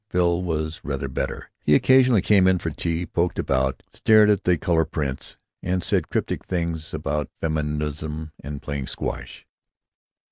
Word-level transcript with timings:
Phil 0.09 0.41
was 0.41 0.81
rather 0.83 1.07
better. 1.07 1.51
He 1.63 1.75
occasionally 1.75 2.23
came 2.23 2.47
in 2.47 2.57
for 2.57 2.71
tea, 2.71 3.05
poked 3.05 3.37
about, 3.37 3.83
stared 3.93 4.31
at 4.31 4.45
the 4.45 4.57
color 4.57 4.83
prints, 4.83 5.37
and 5.61 5.83
said 5.83 6.09
cryptic 6.09 6.43
things 6.43 6.91
about 6.91 7.29
feminism 7.39 8.31
and 8.43 8.63
playing 8.63 8.87
squash. 8.87 9.45